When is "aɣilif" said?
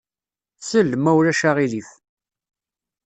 1.49-1.89